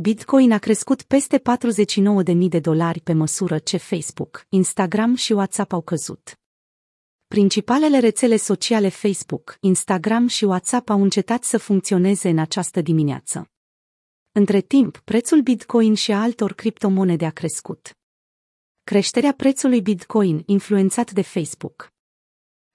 Bitcoin 0.00 0.52
a 0.52 0.58
crescut 0.58 1.02
peste 1.02 1.38
49.000 1.38 2.48
de 2.48 2.60
dolari 2.60 3.00
pe 3.00 3.12
măsură 3.12 3.58
ce 3.58 3.76
Facebook, 3.76 4.46
Instagram 4.48 5.14
și 5.14 5.32
WhatsApp 5.32 5.72
au 5.72 5.80
căzut. 5.80 6.38
Principalele 7.26 7.98
rețele 7.98 8.36
sociale 8.36 8.88
Facebook, 8.88 9.56
Instagram 9.60 10.26
și 10.26 10.44
WhatsApp 10.44 10.88
au 10.88 11.02
încetat 11.02 11.44
să 11.44 11.58
funcționeze 11.58 12.28
în 12.28 12.38
această 12.38 12.80
dimineață. 12.80 13.50
Între 14.32 14.60
timp, 14.60 14.98
prețul 14.98 15.40
Bitcoin 15.40 15.94
și 15.94 16.12
a 16.12 16.20
altor 16.20 16.52
criptomonede 16.52 17.26
a 17.26 17.30
crescut. 17.30 17.98
Creșterea 18.84 19.32
prețului 19.32 19.80
Bitcoin 19.80 20.42
influențat 20.46 21.10
de 21.10 21.22
Facebook. 21.22 21.92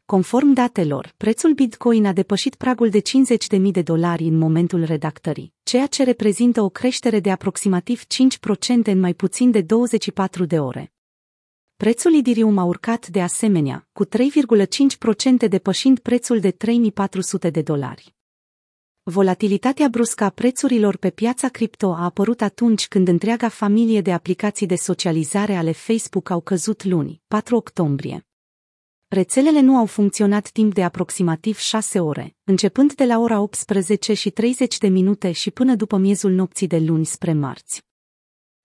Conform 0.05 0.53
datelor, 0.53 1.13
prețul 1.17 1.53
Bitcoin 1.53 2.05
a 2.05 2.13
depășit 2.13 2.55
pragul 2.55 2.89
de 2.89 3.01
50.000 3.01 3.61
de 3.71 3.81
dolari 3.81 4.23
în 4.23 4.37
momentul 4.37 4.83
redactării, 4.83 5.53
ceea 5.63 5.87
ce 5.87 6.03
reprezintă 6.03 6.61
o 6.61 6.69
creștere 6.69 7.19
de 7.19 7.31
aproximativ 7.31 8.03
5% 8.03 8.05
în 8.83 8.99
mai 8.99 9.13
puțin 9.13 9.51
de 9.51 9.61
24 9.61 10.45
de 10.45 10.59
ore. 10.59 10.93
Prețul 11.75 12.13
Idirium 12.13 12.57
a 12.57 12.63
urcat 12.63 13.07
de 13.07 13.21
asemenea, 13.21 13.87
cu 13.91 14.05
3,5% 14.05 15.49
depășind 15.49 15.99
prețul 15.99 16.39
de 16.39 16.51
3400 16.51 17.49
de 17.49 17.61
dolari. 17.61 18.15
Volatilitatea 19.03 19.87
bruscă 19.87 20.23
a 20.23 20.29
prețurilor 20.29 20.97
pe 20.97 21.09
piața 21.09 21.49
cripto 21.49 21.93
a 21.93 22.03
apărut 22.03 22.41
atunci 22.41 22.87
când 22.87 23.07
întreaga 23.07 23.47
familie 23.47 24.01
de 24.01 24.13
aplicații 24.13 24.67
de 24.67 24.75
socializare 24.75 25.55
ale 25.55 25.71
Facebook 25.71 26.29
au 26.29 26.41
căzut 26.41 26.83
luni, 26.83 27.21
4 27.27 27.55
octombrie. 27.55 28.27
Rețelele 29.13 29.59
nu 29.59 29.77
au 29.77 29.85
funcționat 29.85 30.49
timp 30.49 30.73
de 30.73 30.83
aproximativ 30.83 31.57
6 31.57 31.99
ore, 31.99 32.35
începând 32.43 32.93
de 32.93 33.05
la 33.05 33.19
ora 33.19 33.39
18 33.39 34.13
și 34.13 34.29
30 34.29 34.77
de 34.77 34.87
minute 34.87 35.31
și 35.31 35.51
până 35.51 35.75
după 35.75 35.97
miezul 35.97 36.31
nopții 36.31 36.67
de 36.67 36.77
luni 36.77 37.05
spre 37.05 37.33
marți. 37.33 37.81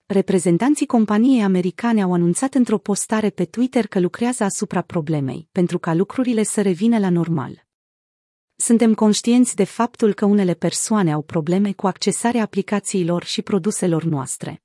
Reprezentanții 0.07 0.87
companiei 0.87 1.43
americane 1.43 2.03
au 2.03 2.13
anunțat 2.13 2.55
într-o 2.55 2.79
postare 2.79 3.31
pe 3.31 3.45
Twitter 3.45 3.87
că 3.87 4.01
lucrează 4.01 4.45
asupra 4.45 4.83
problemei, 4.83 5.49
pentru 5.53 5.79
ca 5.79 5.95
lucrurile 5.95 6.43
să 6.43 6.63
revină 6.63 6.99
la 6.99 7.11
normal. 7.11 7.67
Suntem 8.57 8.95
conștienți 8.95 9.55
de 9.55 9.65
faptul 9.65 10.15
că 10.15 10.25
unele 10.25 10.55
persoane 10.55 11.13
au 11.13 11.23
probleme 11.23 11.73
cu 11.73 11.87
accesarea 11.87 12.43
aplicațiilor 12.43 13.25
și 13.25 13.43
produselor 13.43 14.05
noastre. 14.05 14.63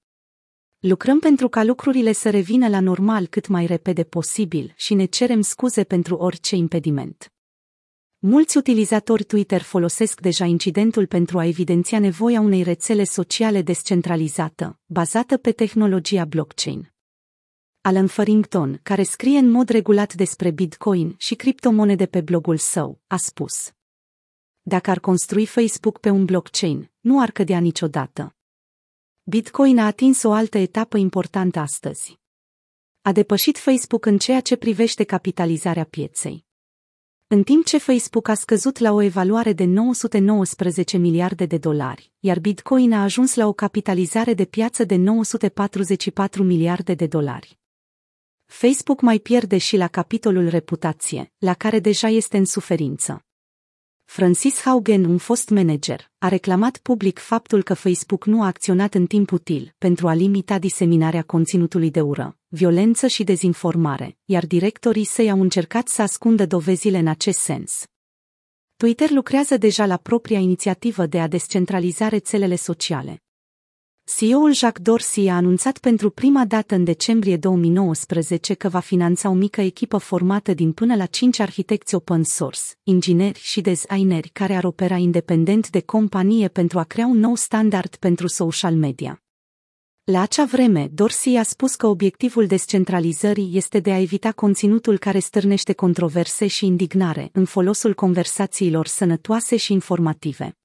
Lucrăm 0.85 1.19
pentru 1.19 1.49
ca 1.49 1.63
lucrurile 1.63 2.11
să 2.11 2.29
revină 2.29 2.67
la 2.67 2.79
normal 2.79 3.27
cât 3.27 3.47
mai 3.47 3.65
repede 3.65 4.03
posibil 4.03 4.73
și 4.75 4.93
ne 4.93 5.05
cerem 5.05 5.41
scuze 5.41 5.83
pentru 5.83 6.15
orice 6.15 6.55
impediment. 6.55 7.33
Mulți 8.19 8.57
utilizatori 8.57 9.23
Twitter 9.23 9.61
folosesc 9.61 10.21
deja 10.21 10.45
incidentul 10.45 11.07
pentru 11.07 11.37
a 11.37 11.45
evidenția 11.45 11.99
nevoia 11.99 12.39
unei 12.39 12.63
rețele 12.63 13.03
sociale 13.03 13.61
descentralizată, 13.61 14.79
bazată 14.85 15.37
pe 15.37 15.51
tehnologia 15.51 16.25
blockchain. 16.25 16.93
Alan 17.81 18.07
Farrington, 18.07 18.79
care 18.83 19.03
scrie 19.03 19.37
în 19.37 19.49
mod 19.49 19.69
regulat 19.69 20.13
despre 20.13 20.51
Bitcoin 20.51 21.15
și 21.17 21.35
criptomonede 21.35 22.05
pe 22.05 22.21
blogul 22.21 22.57
său, 22.57 23.01
a 23.07 23.17
spus 23.17 23.71
Dacă 24.61 24.89
ar 24.89 24.99
construi 24.99 25.45
Facebook 25.45 25.99
pe 25.99 26.09
un 26.09 26.25
blockchain, 26.25 26.91
nu 26.99 27.21
ar 27.21 27.31
cădea 27.31 27.59
niciodată. 27.59 28.35
Bitcoin 29.25 29.79
a 29.79 29.85
atins 29.85 30.23
o 30.23 30.31
altă 30.31 30.57
etapă 30.57 30.97
importantă 30.97 31.59
astăzi. 31.59 32.19
A 33.01 33.11
depășit 33.11 33.57
Facebook 33.57 34.05
în 34.05 34.17
ceea 34.17 34.41
ce 34.41 34.55
privește 34.55 35.03
capitalizarea 35.03 35.83
pieței. 35.83 36.45
În 37.27 37.43
timp 37.43 37.65
ce 37.65 37.77
Facebook 37.77 38.27
a 38.27 38.33
scăzut 38.33 38.77
la 38.77 38.91
o 38.91 39.01
evaluare 39.01 39.53
de 39.53 39.63
919 39.63 40.97
miliarde 40.97 41.45
de 41.45 41.57
dolari, 41.57 42.11
iar 42.19 42.39
Bitcoin 42.39 42.93
a 42.93 43.03
ajuns 43.03 43.35
la 43.35 43.47
o 43.47 43.53
capitalizare 43.53 44.33
de 44.33 44.45
piață 44.45 44.83
de 44.83 44.95
944 44.95 46.43
miliarde 46.43 46.93
de 46.93 47.07
dolari. 47.07 47.59
Facebook 48.45 49.01
mai 49.01 49.19
pierde 49.19 49.57
și 49.57 49.77
la 49.77 49.87
capitolul 49.87 50.49
reputație, 50.49 51.33
la 51.37 51.53
care 51.53 51.79
deja 51.79 52.07
este 52.07 52.37
în 52.37 52.45
suferință. 52.45 53.25
Francis 54.05 54.61
Haugen, 54.61 55.05
un 55.05 55.17
fost 55.17 55.49
manager, 55.49 56.11
a 56.17 56.27
reclamat 56.27 56.77
public 56.77 57.19
faptul 57.19 57.63
că 57.63 57.73
Facebook 57.73 58.25
nu 58.25 58.41
a 58.41 58.45
acționat 58.45 58.93
în 58.93 59.05
timp 59.05 59.31
util 59.31 59.73
pentru 59.77 60.07
a 60.07 60.13
limita 60.13 60.59
diseminarea 60.59 61.21
conținutului 61.21 61.91
de 61.91 62.01
ură, 62.01 62.37
violență 62.47 63.07
și 63.07 63.23
dezinformare, 63.23 64.17
iar 64.25 64.45
directorii 64.45 65.05
săi 65.05 65.29
au 65.29 65.41
încercat 65.41 65.87
să 65.87 66.01
ascundă 66.01 66.45
dovezile 66.45 66.97
în 66.97 67.07
acest 67.07 67.39
sens. 67.39 67.83
Twitter 68.77 69.11
lucrează 69.11 69.57
deja 69.57 69.85
la 69.85 69.97
propria 69.97 70.39
inițiativă 70.39 71.05
de 71.05 71.19
a 71.19 71.27
descentraliza 71.27 72.07
rețelele 72.07 72.55
sociale. 72.55 73.22
CEO-ul 74.05 74.53
Jacques 74.53 74.83
Dorsey 74.83 75.29
a 75.29 75.35
anunțat 75.35 75.77
pentru 75.77 76.09
prima 76.09 76.45
dată 76.45 76.75
în 76.75 76.83
decembrie 76.83 77.37
2019 77.37 78.53
că 78.53 78.69
va 78.69 78.79
finanța 78.79 79.29
o 79.29 79.33
mică 79.33 79.61
echipă 79.61 79.97
formată 79.97 80.53
din 80.53 80.71
până 80.71 80.95
la 80.95 81.05
cinci 81.05 81.39
arhitecți 81.39 81.95
open 81.95 82.23
source, 82.23 82.61
ingineri 82.83 83.39
și 83.39 83.61
designeri 83.61 84.29
care 84.29 84.55
ar 84.55 84.63
opera 84.63 84.95
independent 84.95 85.69
de 85.69 85.81
companie 85.81 86.47
pentru 86.47 86.79
a 86.79 86.83
crea 86.83 87.05
un 87.05 87.17
nou 87.17 87.35
standard 87.35 87.95
pentru 87.95 88.27
social 88.27 88.75
media. 88.75 89.21
La 90.03 90.21
acea 90.21 90.45
vreme, 90.45 90.89
Dorsey 90.93 91.37
a 91.37 91.43
spus 91.43 91.75
că 91.75 91.87
obiectivul 91.87 92.45
descentralizării 92.45 93.51
este 93.53 93.79
de 93.79 93.91
a 93.91 93.99
evita 93.99 94.31
conținutul 94.31 94.97
care 94.97 95.19
stârnește 95.19 95.73
controverse 95.73 96.47
și 96.47 96.65
indignare 96.65 97.29
în 97.33 97.45
folosul 97.45 97.93
conversațiilor 97.93 98.87
sănătoase 98.87 99.55
și 99.55 99.73
informative. 99.73 100.57